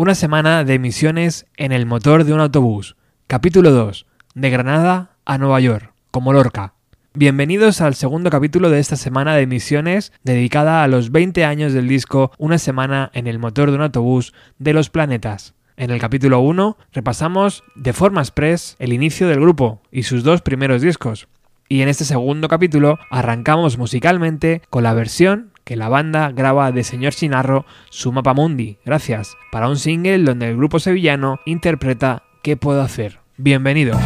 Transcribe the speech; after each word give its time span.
Una 0.00 0.14
semana 0.14 0.62
de 0.62 0.78
misiones 0.78 1.46
en 1.56 1.72
el 1.72 1.84
motor 1.84 2.22
de 2.22 2.32
un 2.32 2.38
autobús. 2.38 2.94
Capítulo 3.26 3.72
2. 3.72 4.06
De 4.36 4.48
Granada 4.48 5.16
a 5.24 5.38
Nueva 5.38 5.58
York, 5.58 5.92
como 6.12 6.32
Lorca. 6.32 6.74
Bienvenidos 7.14 7.80
al 7.80 7.96
segundo 7.96 8.30
capítulo 8.30 8.70
de 8.70 8.78
esta 8.78 8.94
semana 8.94 9.34
de 9.34 9.48
misiones 9.48 10.12
dedicada 10.22 10.84
a 10.84 10.86
los 10.86 11.10
20 11.10 11.44
años 11.44 11.72
del 11.72 11.88
disco 11.88 12.30
Una 12.38 12.58
semana 12.58 13.10
en 13.12 13.26
el 13.26 13.40
motor 13.40 13.70
de 13.70 13.76
un 13.76 13.82
autobús 13.82 14.34
de 14.60 14.72
los 14.72 14.88
planetas. 14.88 15.54
En 15.76 15.90
el 15.90 15.98
capítulo 15.98 16.38
1 16.42 16.76
repasamos 16.92 17.64
de 17.74 17.92
forma 17.92 18.20
express 18.20 18.76
el 18.78 18.92
inicio 18.92 19.26
del 19.26 19.40
grupo 19.40 19.82
y 19.90 20.04
sus 20.04 20.22
dos 20.22 20.42
primeros 20.42 20.80
discos. 20.80 21.26
Y 21.68 21.82
en 21.82 21.88
este 21.88 22.04
segundo 22.04 22.46
capítulo 22.46 23.00
arrancamos 23.10 23.78
musicalmente 23.78 24.62
con 24.70 24.84
la 24.84 24.94
versión 24.94 25.50
que 25.68 25.76
la 25.76 25.90
banda 25.90 26.30
graba 26.30 26.72
de 26.72 26.82
Señor 26.82 27.12
Sinarro 27.12 27.66
su 27.90 28.10
mapa 28.10 28.32
mundi, 28.32 28.78
gracias, 28.86 29.36
para 29.52 29.68
un 29.68 29.76
single 29.76 30.24
donde 30.24 30.48
el 30.48 30.56
grupo 30.56 30.80
sevillano 30.80 31.40
interpreta 31.44 32.22
¿Qué 32.42 32.56
puedo 32.56 32.80
hacer? 32.80 33.18
Bienvenidos. 33.36 33.98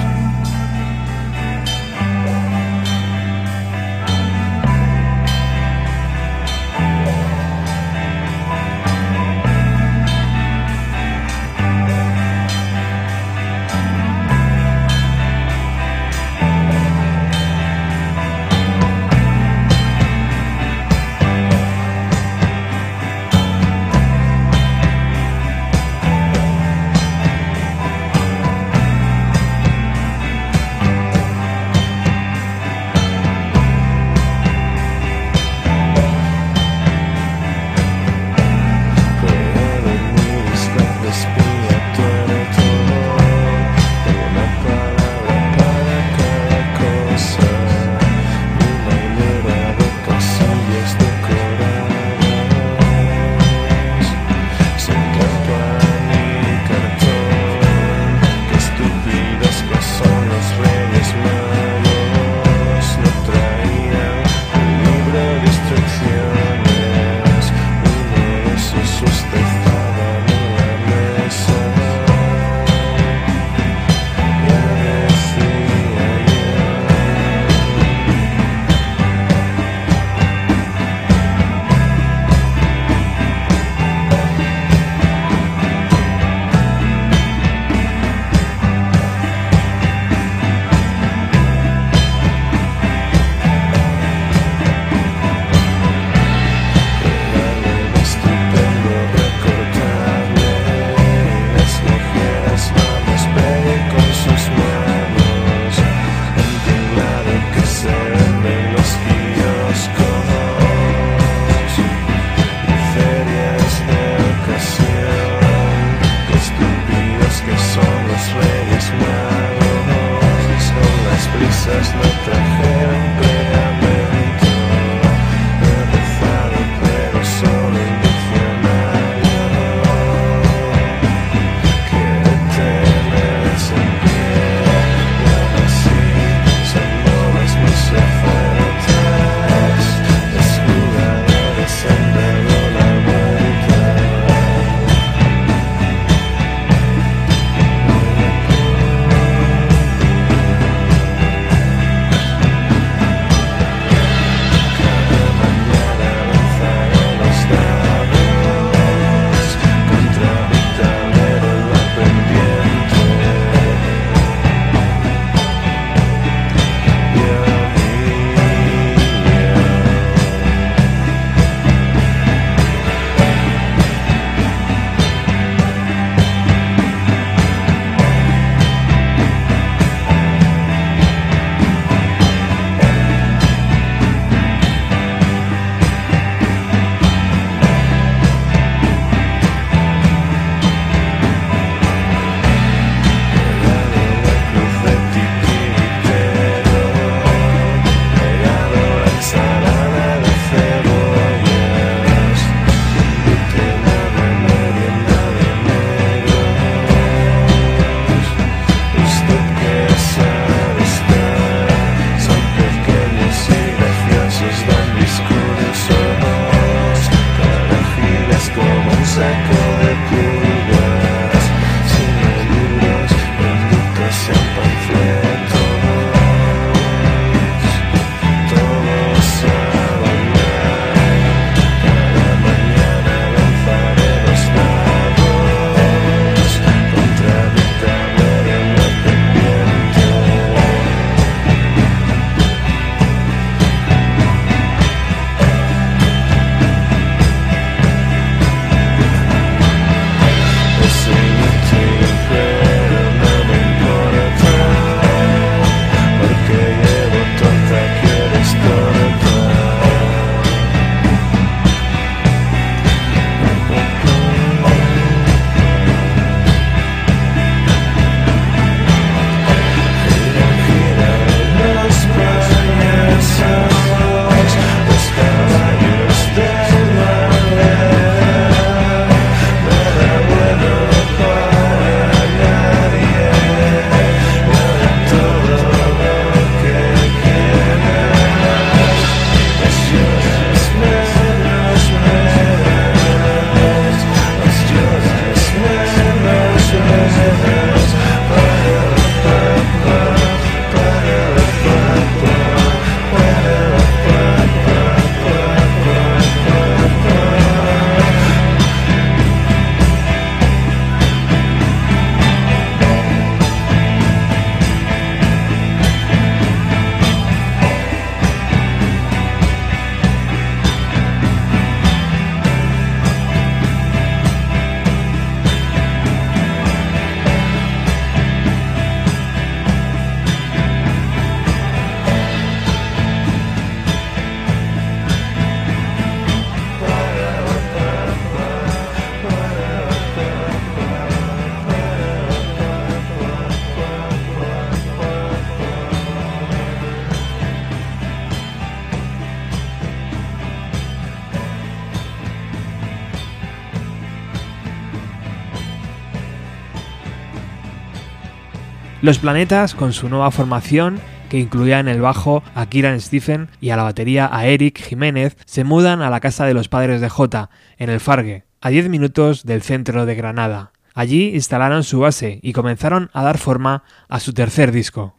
Los 359.03 359.19
planetas, 359.19 359.75
con 359.75 359.93
su 359.93 360.09
nueva 360.09 360.31
formación, 360.31 361.01
que 361.29 361.41
incluía 361.41 361.81
en 361.81 361.89
el 361.89 362.01
bajo 362.01 362.45
a 362.55 362.67
Kieran 362.67 363.01
Stephen 363.01 363.49
y 363.61 363.71
a 363.71 363.77
la 363.77 363.83
batería 363.83 364.31
a 364.33 364.47
Eric 364.47 364.79
Jiménez, 364.81 365.37
se 365.45 365.65
mudan 365.65 366.03
a 366.03 366.09
la 366.09 366.21
casa 366.21 366.47
de 366.47 366.55
los 366.55 366.69
padres 366.69 367.01
de 367.01 367.09
J, 367.09 367.51
en 367.79 367.91
el 367.91 367.99
Fargue, 367.99 368.45
a 368.61 368.69
10 368.69 368.89
minutos 368.89 369.45
del 369.45 369.63
centro 369.63 370.07
de 370.07 370.15
Granada. 370.15 370.71
Allí 370.95 371.35
instalaron 371.35 371.83
su 371.83 371.99
base 371.99 372.39
y 372.45 372.53
comenzaron 372.53 373.11
a 373.13 373.25
dar 373.25 373.39
forma 373.39 373.83
a 374.09 374.21
su 374.21 374.35
tercer 374.35 374.71
disco. 374.71 375.17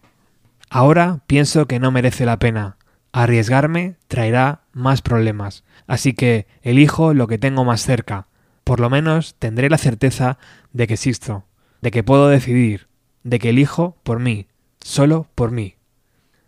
Ahora 0.69 1.19
pienso 1.27 1.67
que 1.67 1.81
no 1.81 1.91
merece 1.91 2.25
la 2.25 2.39
pena. 2.39 2.77
Arriesgarme 3.11 3.97
traerá 4.07 4.61
más 4.71 5.01
problemas, 5.01 5.65
así 5.87 6.13
que 6.13 6.47
elijo 6.61 7.13
lo 7.13 7.27
que 7.27 7.37
tengo 7.37 7.65
más 7.65 7.81
cerca. 7.81 8.27
Por 8.63 8.79
lo 8.79 8.89
menos 8.89 9.35
tendré 9.39 9.69
la 9.69 9.77
certeza 9.77 10.37
de 10.71 10.87
que 10.87 10.93
existo, 10.93 11.43
de 11.81 11.91
que 11.91 12.01
puedo 12.01 12.29
decidir, 12.29 12.87
de 13.23 13.39
que 13.39 13.49
elijo 13.49 13.97
por 14.03 14.19
mí, 14.19 14.47
solo 14.81 15.27
por 15.35 15.51
mí. 15.51 15.75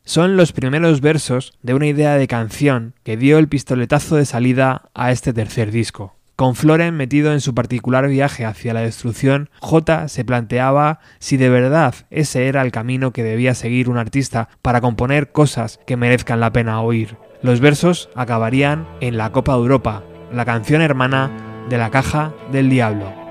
Son 0.03 0.37
los 0.37 0.51
primeros 0.51 1.01
versos 1.01 1.57
de 1.63 1.73
una 1.73 1.87
idea 1.87 2.15
de 2.15 2.27
canción 2.27 2.93
que 3.03 3.17
dio 3.17 3.39
el 3.39 3.47
pistoletazo 3.47 4.17
de 4.17 4.25
salida 4.25 4.89
a 4.93 5.11
este 5.11 5.33
tercer 5.33 5.71
disco. 5.71 6.15
Con 6.35 6.55
Floren 6.55 6.95
metido 6.95 7.31
en 7.31 7.39
su 7.39 7.55
particular 7.55 8.07
viaje 8.07 8.45
hacia 8.45 8.73
la 8.73 8.81
destrucción, 8.81 9.49
J 9.61 10.09
se 10.09 10.25
planteaba 10.25 10.99
si 11.17 11.37
de 11.37 11.49
verdad 11.49 11.95
ese 12.09 12.47
era 12.47 12.61
el 12.61 12.71
camino 12.71 13.13
que 13.13 13.23
debía 13.23 13.55
seguir 13.55 13.89
un 13.89 13.97
artista 13.97 14.49
para 14.61 14.81
componer 14.81 15.31
cosas 15.31 15.79
que 15.87 15.97
merezcan 15.97 16.41
la 16.41 16.51
pena 16.51 16.81
oír. 16.81 17.17
Los 17.41 17.61
versos 17.61 18.09
acabarían 18.15 18.85
en 18.99 19.17
La 19.17 19.31
Copa 19.31 19.53
de 19.53 19.59
Europa, 19.59 20.03
la 20.33 20.45
canción 20.45 20.81
hermana 20.81 21.31
de 21.69 21.77
la 21.77 21.89
Caja 21.89 22.33
del 22.51 22.69
Diablo. 22.69 23.24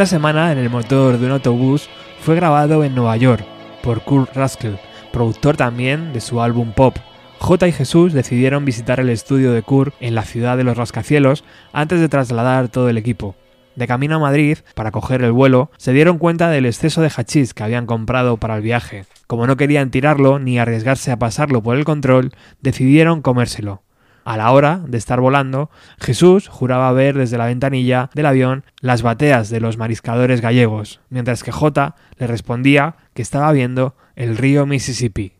Una 0.00 0.06
semana 0.06 0.50
en 0.50 0.56
el 0.56 0.70
motor 0.70 1.18
de 1.18 1.26
un 1.26 1.32
autobús 1.32 1.90
fue 2.20 2.34
grabado 2.34 2.84
en 2.84 2.94
Nueva 2.94 3.18
York 3.18 3.44
por 3.82 4.00
Kurt 4.00 4.34
Ruskell, 4.34 4.76
productor 5.12 5.58
también 5.58 6.14
de 6.14 6.22
su 6.22 6.40
álbum 6.40 6.72
pop. 6.72 6.96
J 7.38 7.68
y 7.68 7.72
Jesús 7.72 8.14
decidieron 8.14 8.64
visitar 8.64 8.98
el 8.98 9.10
estudio 9.10 9.52
de 9.52 9.60
Kurt 9.60 9.94
en 10.00 10.14
la 10.14 10.22
ciudad 10.22 10.56
de 10.56 10.64
los 10.64 10.78
rascacielos 10.78 11.44
antes 11.74 12.00
de 12.00 12.08
trasladar 12.08 12.70
todo 12.70 12.88
el 12.88 12.96
equipo. 12.96 13.36
De 13.76 13.86
camino 13.86 14.16
a 14.16 14.20
Madrid, 14.20 14.56
para 14.74 14.90
coger 14.90 15.22
el 15.22 15.32
vuelo, 15.32 15.70
se 15.76 15.92
dieron 15.92 16.16
cuenta 16.16 16.48
del 16.48 16.64
exceso 16.64 17.02
de 17.02 17.10
hachís 17.14 17.52
que 17.52 17.62
habían 17.62 17.84
comprado 17.84 18.38
para 18.38 18.56
el 18.56 18.62
viaje. 18.62 19.04
Como 19.26 19.46
no 19.46 19.58
querían 19.58 19.90
tirarlo 19.90 20.38
ni 20.38 20.58
arriesgarse 20.58 21.12
a 21.12 21.18
pasarlo 21.18 21.62
por 21.62 21.76
el 21.76 21.84
control, 21.84 22.32
decidieron 22.62 23.20
comérselo. 23.20 23.82
A 24.30 24.36
la 24.36 24.52
hora 24.52 24.80
de 24.86 24.96
estar 24.96 25.20
volando, 25.20 25.70
Jesús 25.98 26.46
juraba 26.46 26.92
ver 26.92 27.18
desde 27.18 27.36
la 27.36 27.46
ventanilla 27.46 28.10
del 28.14 28.26
avión 28.26 28.62
las 28.80 29.02
bateas 29.02 29.50
de 29.50 29.58
los 29.58 29.76
mariscadores 29.76 30.40
gallegos, 30.40 31.00
mientras 31.08 31.42
que 31.42 31.50
J 31.50 31.96
le 32.16 32.28
respondía 32.28 32.94
que 33.12 33.22
estaba 33.22 33.50
viendo 33.50 33.96
el 34.14 34.36
río 34.36 34.66
Mississippi. 34.66 35.32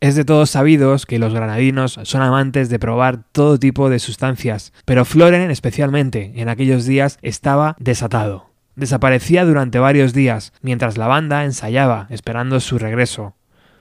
Es 0.00 0.14
de 0.14 0.24
todos 0.24 0.48
sabidos 0.48 1.04
que 1.04 1.18
los 1.18 1.34
granadinos 1.34 2.00
son 2.04 2.22
amantes 2.22 2.70
de 2.70 2.78
probar 2.78 3.24
todo 3.30 3.58
tipo 3.58 3.90
de 3.90 3.98
sustancias, 3.98 4.72
pero 4.86 5.04
Floren 5.04 5.50
especialmente 5.50 6.32
en 6.36 6.48
aquellos 6.48 6.86
días 6.86 7.18
estaba 7.20 7.76
desatado. 7.78 8.48
Desaparecía 8.74 9.44
durante 9.44 9.80
varios 9.80 10.14
días, 10.14 10.54
mientras 10.62 10.96
la 10.96 11.08
banda 11.08 11.44
ensayaba, 11.44 12.06
esperando 12.08 12.58
su 12.60 12.78
regreso. 12.78 13.34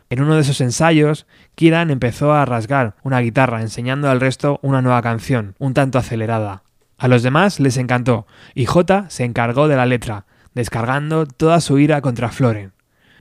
En 0.10 0.22
uno 0.22 0.36
de 0.36 0.42
esos 0.42 0.62
ensayos, 0.62 1.28
Kiran 1.56 1.92
empezó 1.92 2.34
a 2.34 2.46
rasgar 2.46 2.96
una 3.04 3.20
guitarra 3.20 3.62
enseñando 3.62 4.10
al 4.10 4.22
resto 4.22 4.60
una 4.62 4.82
nueva 4.82 5.02
canción, 5.02 5.56
un 5.60 5.74
tanto 5.74 5.98
acelerada. 5.98 6.64
A 6.98 7.08
los 7.08 7.24
demás 7.24 7.60
les 7.60 7.78
encantó, 7.78 8.26
y 8.56 8.66
J 8.66 9.10
se 9.10 9.26
encargó 9.26 9.68
de 9.68 9.76
la 9.76 9.86
letra, 9.86 10.26
descargando 10.54 11.26
toda 11.26 11.62
su 11.62 11.78
ira 11.78 12.02
contra 12.02 12.30
Floren. 12.30 12.74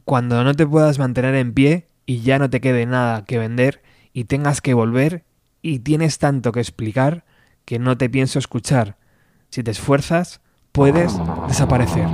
Cuando 0.04 0.44
no 0.44 0.54
te 0.54 0.66
puedas 0.66 0.98
mantener 0.98 1.34
en 1.34 1.52
pie, 1.52 1.88
y 2.06 2.20
ya 2.20 2.38
no 2.38 2.48
te 2.48 2.60
quede 2.60 2.86
nada 2.86 3.24
que 3.24 3.38
vender 3.38 3.82
y 4.12 4.24
tengas 4.24 4.60
que 4.60 4.72
volver 4.72 5.24
y 5.60 5.80
tienes 5.80 6.18
tanto 6.18 6.52
que 6.52 6.60
explicar 6.60 7.24
que 7.64 7.80
no 7.80 7.98
te 7.98 8.08
pienso 8.08 8.38
escuchar. 8.38 8.96
Si 9.50 9.62
te 9.62 9.72
esfuerzas, 9.72 10.40
puedes 10.72 11.12
desaparecer. 11.48 12.06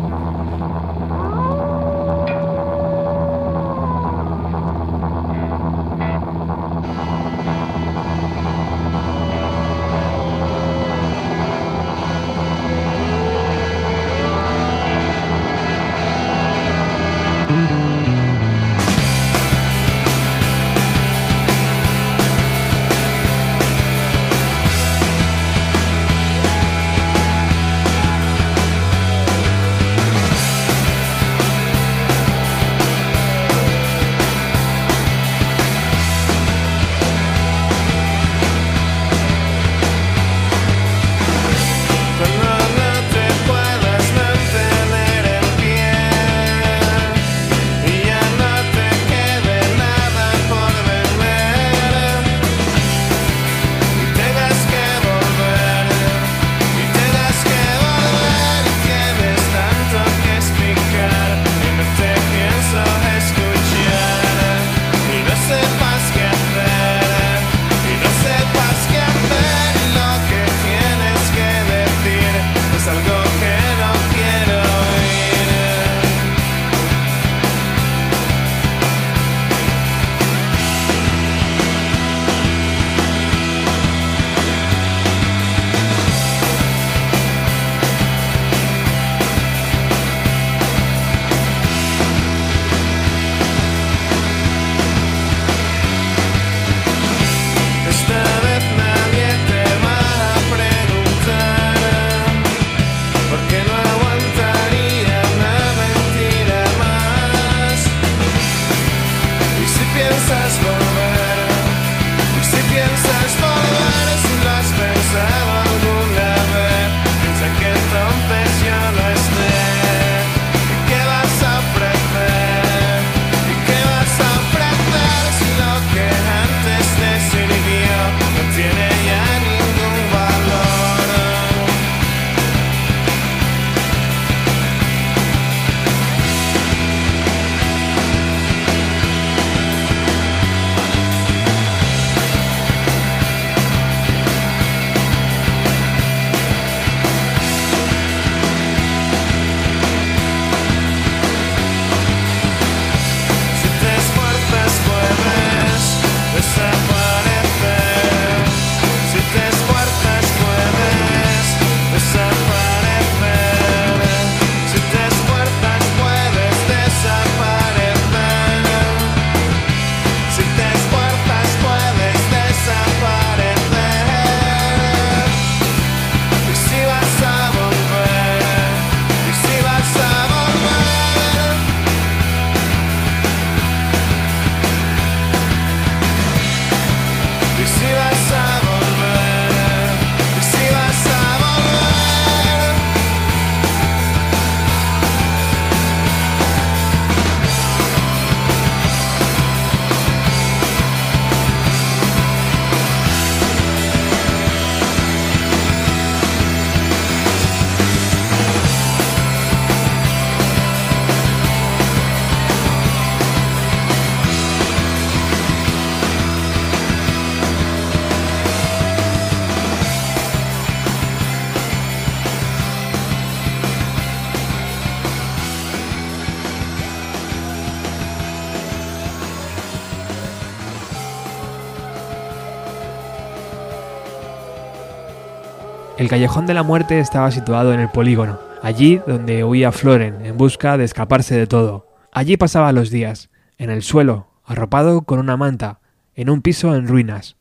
El 236.02 236.08
callejón 236.08 236.46
de 236.46 236.54
la 236.54 236.64
muerte 236.64 236.98
estaba 236.98 237.30
situado 237.30 237.72
en 237.72 237.78
el 237.78 237.88
polígono, 237.88 238.40
allí 238.60 239.00
donde 239.06 239.44
huía 239.44 239.70
Floren 239.70 240.26
en 240.26 240.36
busca 240.36 240.76
de 240.76 240.82
escaparse 240.82 241.36
de 241.36 241.46
todo. 241.46 241.86
Allí 242.10 242.36
pasaba 242.36 242.72
los 242.72 242.90
días, 242.90 243.30
en 243.56 243.70
el 243.70 243.84
suelo, 243.84 244.26
arropado 244.44 245.02
con 245.02 245.20
una 245.20 245.36
manta, 245.36 245.78
en 246.16 246.28
un 246.28 246.42
piso 246.42 246.74
en 246.74 246.88
ruinas. 246.88 247.36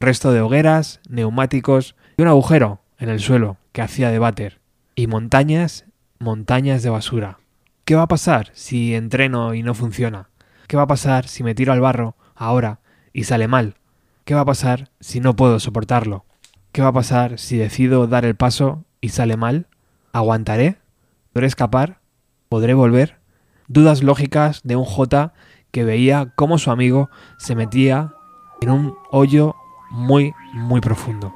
Resto 0.00 0.32
de 0.32 0.40
hogueras, 0.40 1.00
neumáticos 1.10 1.94
y 2.16 2.22
un 2.22 2.28
agujero 2.28 2.80
en 2.98 3.10
el 3.10 3.20
suelo 3.20 3.58
que 3.72 3.82
hacía 3.82 4.10
de 4.10 4.18
váter. 4.18 4.62
Y 4.94 5.06
montañas, 5.06 5.84
montañas 6.18 6.82
de 6.82 6.88
basura. 6.88 7.38
¿Qué 7.84 7.96
va 7.96 8.04
a 8.04 8.08
pasar 8.08 8.48
si 8.54 8.94
entreno 8.94 9.52
y 9.52 9.62
no 9.62 9.74
funciona? 9.74 10.30
¿Qué 10.68 10.78
va 10.78 10.84
a 10.84 10.94
pasar 10.94 11.28
si 11.28 11.42
me 11.42 11.54
tiro 11.54 11.74
al 11.74 11.82
barro 11.82 12.16
ahora 12.34 12.80
y 13.12 13.24
sale 13.24 13.46
mal? 13.46 13.74
¿Qué 14.24 14.34
va 14.34 14.40
a 14.40 14.46
pasar 14.46 14.88
si 15.00 15.20
no 15.20 15.36
puedo 15.36 15.60
soportarlo? 15.60 16.24
¿Qué 16.72 16.82
va 16.82 16.88
a 16.88 16.92
pasar 16.92 17.40
si 17.40 17.56
decido 17.56 18.06
dar 18.06 18.24
el 18.24 18.36
paso 18.36 18.84
y 19.00 19.08
sale 19.08 19.36
mal? 19.36 19.66
¿Aguantaré? 20.12 20.76
¿Podré 21.32 21.48
escapar? 21.48 21.98
¿Podré 22.48 22.74
volver? 22.74 23.18
Dudas 23.66 24.04
lógicas 24.04 24.60
de 24.62 24.76
un 24.76 24.84
J 24.84 25.32
que 25.72 25.82
veía 25.82 26.32
cómo 26.36 26.58
su 26.58 26.70
amigo 26.70 27.10
se 27.38 27.56
metía 27.56 28.12
en 28.60 28.70
un 28.70 28.94
hoyo 29.10 29.56
muy, 29.90 30.32
muy 30.52 30.80
profundo. 30.80 31.34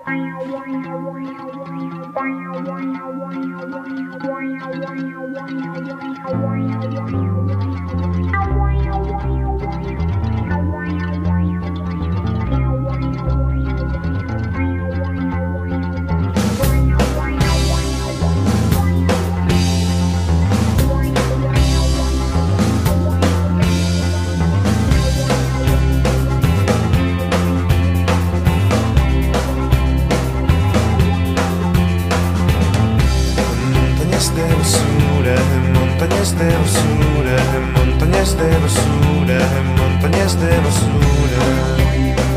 montañas 34.24 34.37
de 34.37 34.56
basura, 34.56 35.34
de 35.34 35.58
montañas 35.78 36.38
de 36.38 36.46
basura, 36.56 37.37
de 37.52 37.60
montañas 37.76 38.37
de 38.37 38.48
basura, 38.58 39.38
de 39.38 39.60
montañas 39.76 40.40
de 40.40 40.48
basura. 40.60 42.34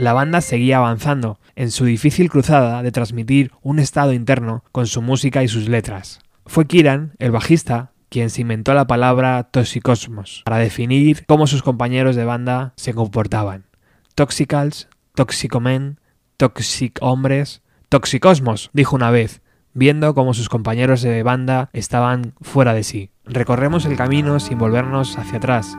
La 0.00 0.14
banda 0.14 0.40
seguía 0.40 0.78
avanzando 0.78 1.38
en 1.56 1.70
su 1.70 1.84
difícil 1.84 2.30
cruzada 2.30 2.82
de 2.82 2.90
transmitir 2.90 3.52
un 3.60 3.78
estado 3.78 4.14
interno 4.14 4.64
con 4.72 4.86
su 4.86 5.02
música 5.02 5.42
y 5.42 5.48
sus 5.48 5.68
letras. 5.68 6.20
Fue 6.46 6.66
Kiran, 6.66 7.12
el 7.18 7.30
bajista, 7.30 7.92
quien 8.08 8.30
se 8.30 8.40
inventó 8.40 8.72
la 8.72 8.86
palabra 8.86 9.44
toxicosmos 9.44 10.42
para 10.46 10.56
definir 10.56 11.24
cómo 11.26 11.46
sus 11.46 11.62
compañeros 11.62 12.16
de 12.16 12.24
banda 12.24 12.72
se 12.76 12.94
comportaban. 12.94 13.66
Toxicals, 14.14 14.88
toxicomen, 15.14 16.00
toxic 16.38 16.98
hombres, 17.02 17.62
toxicosmos, 17.90 18.70
dijo 18.72 18.96
una 18.96 19.10
vez, 19.10 19.42
viendo 19.74 20.14
cómo 20.14 20.32
sus 20.32 20.48
compañeros 20.48 21.02
de 21.02 21.22
banda 21.22 21.68
estaban 21.74 22.32
fuera 22.40 22.72
de 22.72 22.84
sí. 22.84 23.10
Recorremos 23.26 23.84
el 23.84 23.96
camino 23.96 24.40
sin 24.40 24.56
volvernos 24.56 25.18
hacia 25.18 25.36
atrás, 25.36 25.76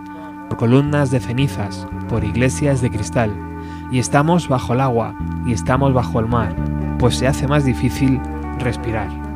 por 0.47 0.60
columnas 0.60 1.10
de 1.10 1.19
cenizas, 1.19 1.88
por 2.07 2.23
iglesias 2.23 2.81
de 2.81 2.91
cristal, 2.91 3.51
y 3.91 3.99
estamos 3.99 4.47
bajo 4.47 4.73
el 4.73 4.82
agua 4.82 5.13
y 5.45 5.54
estamos 5.54 5.93
bajo 5.93 6.19
el 6.19 6.27
mar, 6.27 6.56
pues 6.97 7.17
se 7.17 7.27
hace 7.27 7.47
más 7.47 7.65
difícil 7.65 8.19
respirar. 8.60 9.31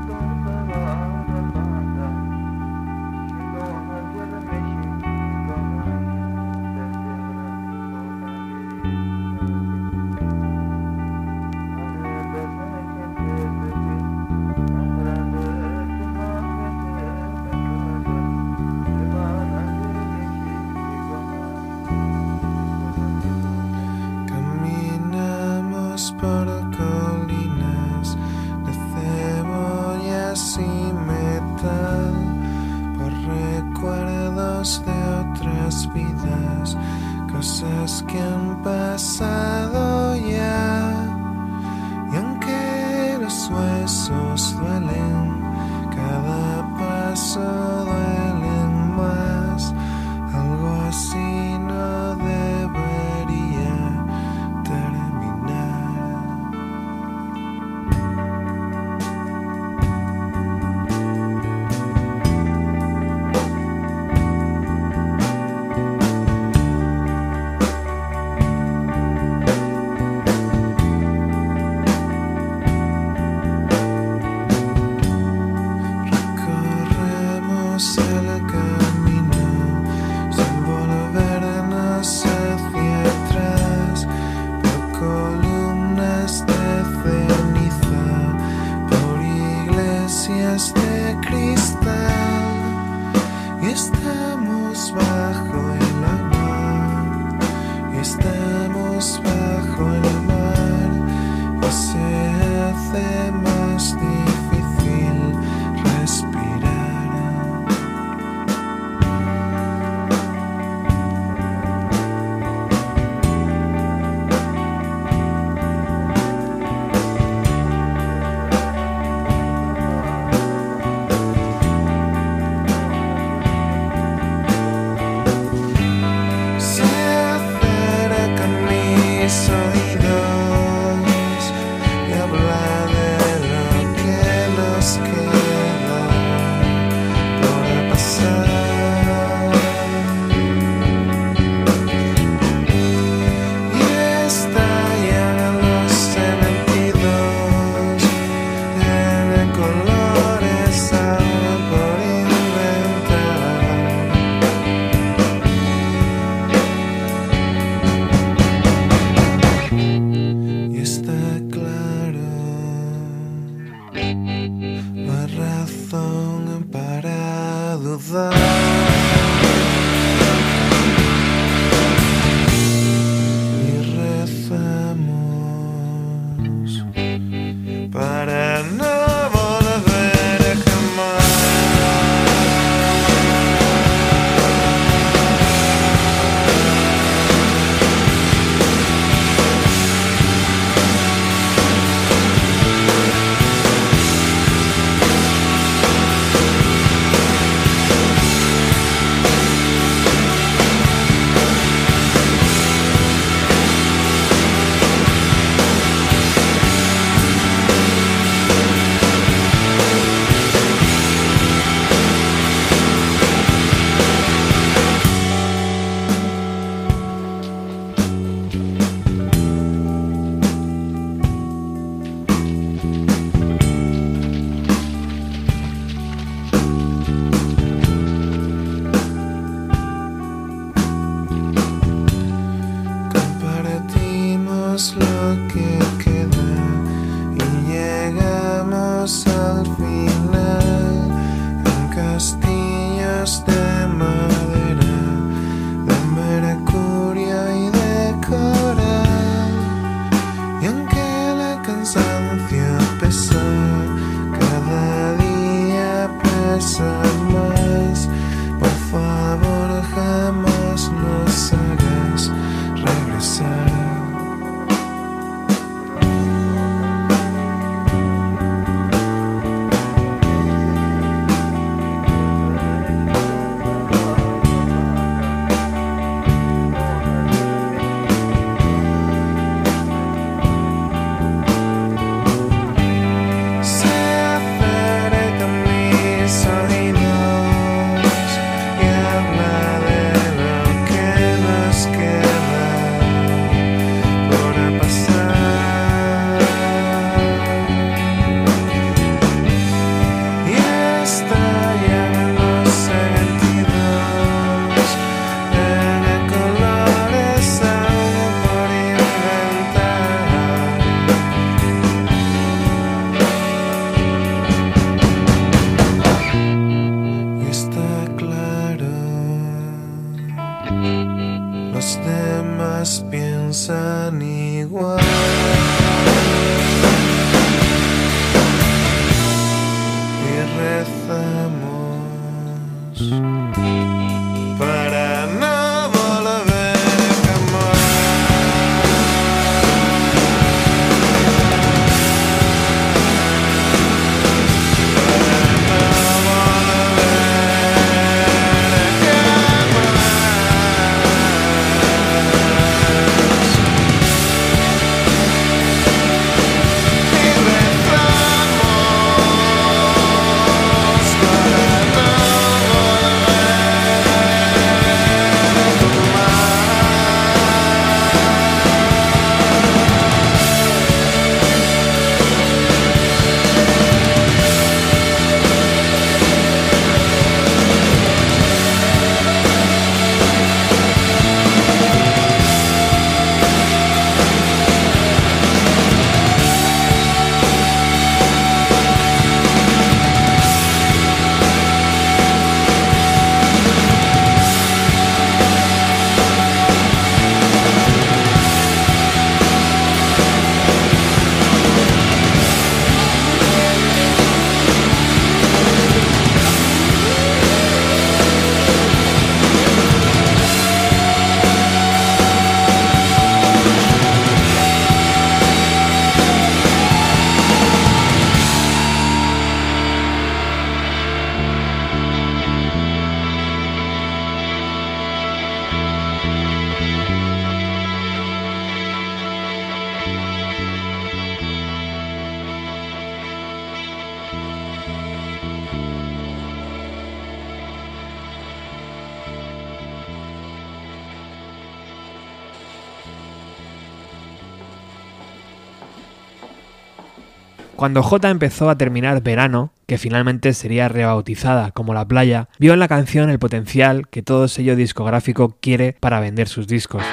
Cuando 447.85 448.01
J 448.01 448.31
empezó 448.31 448.71
a 448.71 448.79
terminar 448.79 449.21
Verano, 449.21 449.71
que 449.85 449.99
finalmente 449.99 450.53
sería 450.53 450.89
rebautizada 450.89 451.69
como 451.69 451.93
La 451.93 452.07
Playa, 452.07 452.49
vio 452.57 452.73
en 452.73 452.79
la 452.79 452.87
canción 452.87 453.29
el 453.29 453.37
potencial 453.37 454.07
que 454.07 454.23
todo 454.23 454.47
sello 454.47 454.75
discográfico 454.75 455.55
quiere 455.61 455.95
para 455.99 456.19
vender 456.19 456.47
sus 456.47 456.65
discos. 456.65 457.03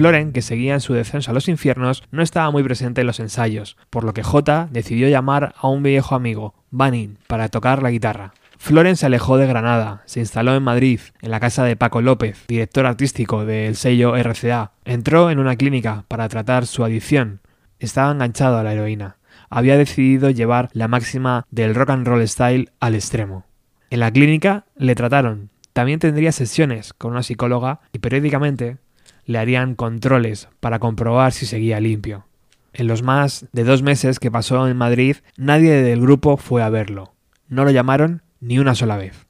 Floren, 0.00 0.32
que 0.32 0.40
seguía 0.40 0.72
en 0.72 0.80
su 0.80 0.94
descenso 0.94 1.30
a 1.30 1.34
los 1.34 1.46
infiernos, 1.46 2.04
no 2.10 2.22
estaba 2.22 2.50
muy 2.50 2.62
presente 2.62 3.02
en 3.02 3.06
los 3.06 3.20
ensayos, 3.20 3.76
por 3.90 4.02
lo 4.02 4.14
que 4.14 4.22
J 4.22 4.66
decidió 4.70 5.10
llamar 5.10 5.54
a 5.58 5.68
un 5.68 5.82
viejo 5.82 6.14
amigo, 6.14 6.54
Banning, 6.70 7.18
para 7.26 7.50
tocar 7.50 7.82
la 7.82 7.90
guitarra. 7.90 8.32
Floren 8.56 8.96
se 8.96 9.04
alejó 9.04 9.36
de 9.36 9.46
Granada, 9.46 10.02
se 10.06 10.20
instaló 10.20 10.56
en 10.56 10.62
Madrid, 10.62 11.00
en 11.20 11.30
la 11.30 11.38
casa 11.38 11.64
de 11.64 11.76
Paco 11.76 12.00
López, 12.00 12.46
director 12.48 12.86
artístico 12.86 13.44
del 13.44 13.76
sello 13.76 14.16
RCA. 14.16 14.72
Entró 14.86 15.30
en 15.30 15.38
una 15.38 15.56
clínica 15.56 16.06
para 16.08 16.30
tratar 16.30 16.66
su 16.66 16.82
adicción. 16.82 17.40
Estaba 17.78 18.10
enganchado 18.10 18.56
a 18.56 18.62
la 18.62 18.72
heroína. 18.72 19.18
Había 19.50 19.76
decidido 19.76 20.30
llevar 20.30 20.70
la 20.72 20.88
máxima 20.88 21.44
del 21.50 21.74
rock 21.74 21.90
and 21.90 22.06
roll 22.06 22.26
style 22.26 22.70
al 22.80 22.94
extremo. 22.94 23.44
En 23.90 24.00
la 24.00 24.10
clínica 24.10 24.64
le 24.78 24.94
trataron. 24.94 25.50
También 25.74 25.98
tendría 25.98 26.32
sesiones 26.32 26.94
con 26.94 27.10
una 27.10 27.22
psicóloga 27.22 27.80
y 27.92 27.98
periódicamente 27.98 28.78
le 29.24 29.38
harían 29.38 29.74
controles 29.74 30.48
para 30.60 30.78
comprobar 30.78 31.32
si 31.32 31.46
seguía 31.46 31.80
limpio. 31.80 32.26
En 32.72 32.86
los 32.86 33.02
más 33.02 33.46
de 33.52 33.64
dos 33.64 33.82
meses 33.82 34.18
que 34.18 34.30
pasó 34.30 34.68
en 34.68 34.76
Madrid, 34.76 35.16
nadie 35.36 35.82
del 35.82 36.00
grupo 36.00 36.36
fue 36.36 36.62
a 36.62 36.70
verlo. 36.70 37.14
No 37.48 37.64
lo 37.64 37.70
llamaron 37.70 38.22
ni 38.40 38.58
una 38.58 38.74
sola 38.74 38.96
vez. 38.96 39.26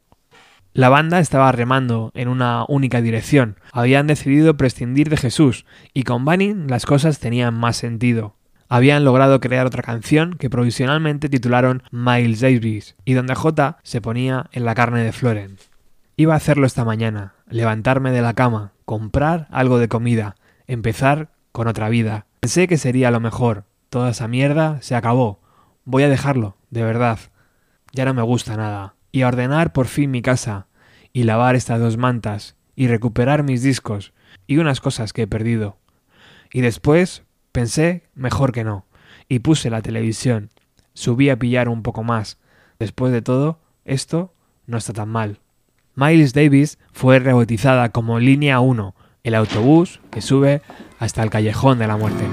La 0.72 0.88
banda 0.88 1.18
estaba 1.18 1.50
remando 1.50 2.12
en 2.14 2.28
una 2.28 2.64
única 2.68 3.00
dirección. 3.00 3.56
Habían 3.72 4.06
decidido 4.06 4.56
prescindir 4.56 5.08
de 5.08 5.16
Jesús 5.16 5.66
y 5.94 6.04
con 6.04 6.24
Banning 6.24 6.68
las 6.68 6.86
cosas 6.86 7.18
tenían 7.18 7.54
más 7.54 7.76
sentido. 7.76 8.36
habían 8.72 9.04
logrado 9.04 9.40
crear 9.40 9.66
otra 9.66 9.82
canción 9.82 10.34
que 10.34 10.48
provisionalmente 10.48 11.28
titularon 11.28 11.82
Miles 11.90 12.40
Davis 12.40 12.94
y 13.04 13.14
donde 13.14 13.34
J 13.34 13.78
se 13.82 14.00
ponía 14.00 14.46
en 14.52 14.64
la 14.64 14.76
carne 14.76 15.02
de 15.02 15.10
Floren. 15.10 15.56
Iba 16.16 16.34
a 16.34 16.36
hacerlo 16.36 16.66
esta 16.66 16.84
mañana, 16.84 17.34
levantarme 17.48 18.12
de 18.12 18.22
la 18.22 18.34
cama, 18.34 18.72
comprar 18.90 19.46
algo 19.52 19.78
de 19.78 19.86
comida, 19.86 20.34
empezar 20.66 21.30
con 21.52 21.68
otra 21.68 21.88
vida. 21.88 22.26
Pensé 22.40 22.66
que 22.66 22.76
sería 22.76 23.12
lo 23.12 23.20
mejor. 23.20 23.62
Toda 23.88 24.10
esa 24.10 24.26
mierda 24.26 24.82
se 24.82 24.96
acabó. 24.96 25.40
Voy 25.84 26.02
a 26.02 26.08
dejarlo, 26.08 26.56
de 26.70 26.82
verdad. 26.82 27.20
Ya 27.92 28.04
no 28.04 28.14
me 28.14 28.22
gusta 28.22 28.56
nada. 28.56 28.96
Y 29.12 29.22
a 29.22 29.28
ordenar 29.28 29.72
por 29.72 29.86
fin 29.86 30.10
mi 30.10 30.22
casa, 30.22 30.66
y 31.12 31.22
lavar 31.22 31.54
estas 31.54 31.78
dos 31.78 31.98
mantas, 31.98 32.56
y 32.74 32.88
recuperar 32.88 33.44
mis 33.44 33.62
discos, 33.62 34.12
y 34.48 34.56
unas 34.56 34.80
cosas 34.80 35.12
que 35.12 35.22
he 35.22 35.26
perdido. 35.28 35.78
Y 36.52 36.60
después 36.60 37.22
pensé 37.52 38.08
mejor 38.16 38.50
que 38.50 38.64
no, 38.64 38.86
y 39.28 39.38
puse 39.38 39.70
la 39.70 39.82
televisión. 39.82 40.50
Subí 40.94 41.30
a 41.30 41.38
pillar 41.38 41.68
un 41.68 41.84
poco 41.84 42.02
más. 42.02 42.38
Después 42.80 43.12
de 43.12 43.22
todo, 43.22 43.60
esto 43.84 44.34
no 44.66 44.78
está 44.78 44.92
tan 44.92 45.10
mal. 45.10 45.38
Miles 45.94 46.32
Davis 46.32 46.78
fue 46.92 47.18
rebautizada 47.18 47.90
como 47.90 48.18
Línea 48.18 48.60
1, 48.60 48.94
el 49.24 49.34
autobús 49.34 50.00
que 50.10 50.22
sube 50.22 50.62
hasta 50.98 51.22
el 51.22 51.30
callejón 51.30 51.78
de 51.78 51.86
la 51.86 51.96
muerte. 51.96 52.24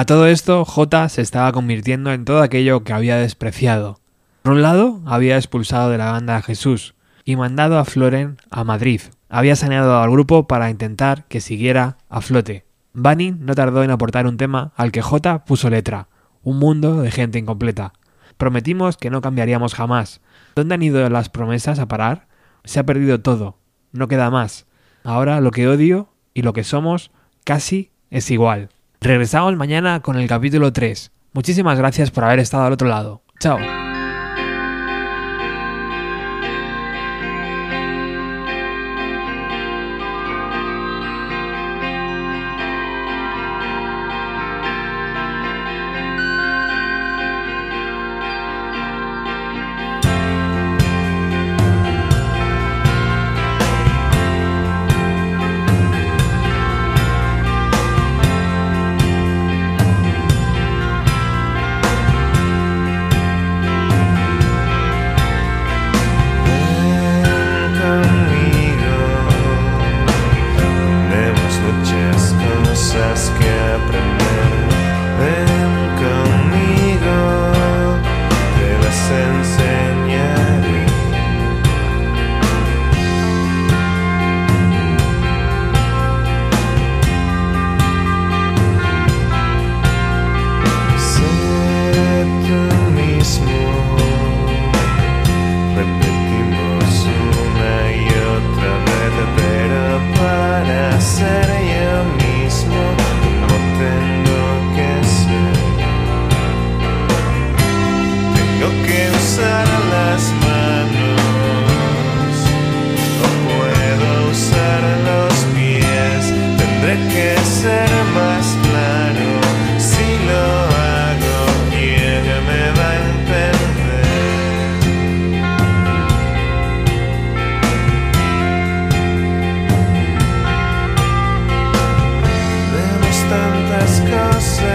A 0.00 0.06
todo 0.06 0.26
esto, 0.26 0.64
J 0.64 1.10
se 1.10 1.20
estaba 1.20 1.52
convirtiendo 1.52 2.10
en 2.10 2.24
todo 2.24 2.40
aquello 2.40 2.84
que 2.84 2.94
había 2.94 3.16
despreciado. 3.16 4.00
Por 4.40 4.54
un 4.54 4.62
lado, 4.62 5.02
había 5.04 5.36
expulsado 5.36 5.90
de 5.90 5.98
la 5.98 6.10
banda 6.10 6.36
a 6.38 6.40
Jesús 6.40 6.94
y 7.26 7.36
mandado 7.36 7.78
a 7.78 7.84
Floren 7.84 8.38
a 8.50 8.64
Madrid. 8.64 9.02
Había 9.28 9.56
saneado 9.56 10.00
al 10.00 10.10
grupo 10.10 10.48
para 10.48 10.70
intentar 10.70 11.26
que 11.26 11.42
siguiera 11.42 11.98
a 12.08 12.22
flote. 12.22 12.64
Bunny 12.94 13.32
no 13.32 13.54
tardó 13.54 13.82
en 13.82 13.90
aportar 13.90 14.26
un 14.26 14.38
tema 14.38 14.72
al 14.74 14.90
que 14.90 15.02
J 15.02 15.44
puso 15.44 15.68
letra, 15.68 16.08
un 16.42 16.58
mundo 16.58 17.02
de 17.02 17.10
gente 17.10 17.38
incompleta. 17.38 17.92
Prometimos 18.38 18.96
que 18.96 19.10
no 19.10 19.20
cambiaríamos 19.20 19.74
jamás. 19.74 20.22
¿Dónde 20.56 20.76
han 20.76 20.82
ido 20.82 21.06
las 21.10 21.28
promesas 21.28 21.78
a 21.78 21.88
parar? 21.88 22.26
Se 22.64 22.80
ha 22.80 22.86
perdido 22.86 23.20
todo. 23.20 23.58
No 23.92 24.08
queda 24.08 24.30
más. 24.30 24.64
Ahora 25.04 25.42
lo 25.42 25.50
que 25.50 25.68
odio 25.68 26.08
y 26.32 26.40
lo 26.40 26.54
que 26.54 26.64
somos 26.64 27.10
casi 27.44 27.90
es 28.08 28.30
igual. 28.30 28.70
Regresamos 29.00 29.56
mañana 29.56 30.00
con 30.00 30.16
el 30.16 30.28
capítulo 30.28 30.74
3. 30.74 31.10
Muchísimas 31.32 31.78
gracias 31.78 32.10
por 32.10 32.24
haber 32.24 32.38
estado 32.38 32.64
al 32.64 32.72
otro 32.72 32.86
lado. 32.86 33.22
Chao. 33.38 33.79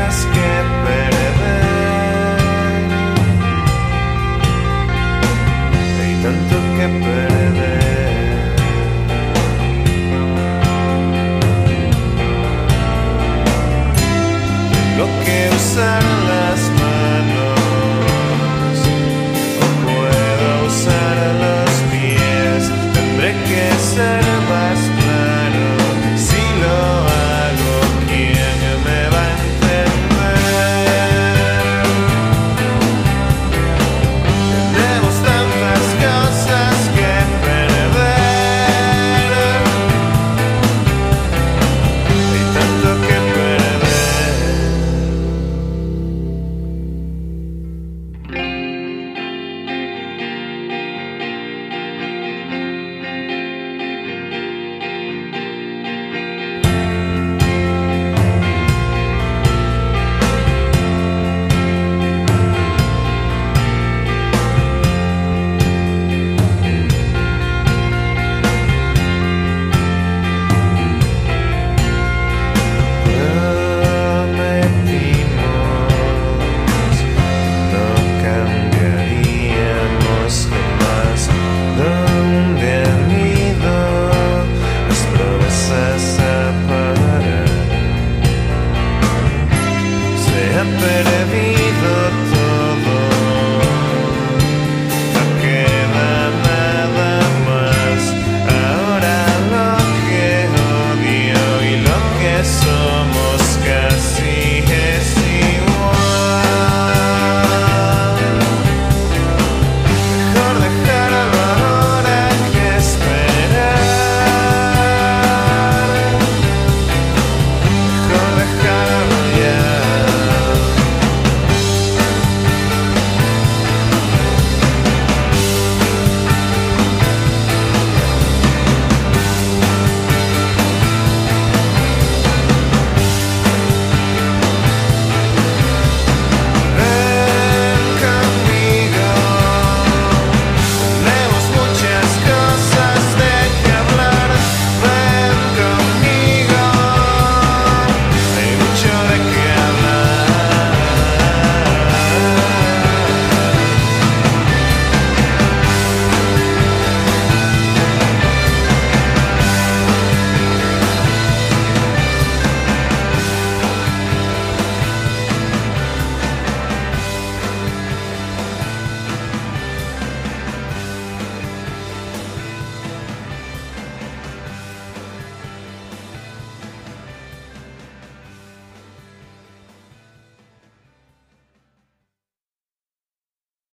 Cosas 0.06 0.45